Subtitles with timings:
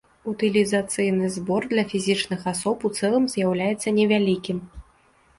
[0.29, 4.57] Утылізацыйны збор для фізічных асоб у цэлым з'яўляецца невялікім.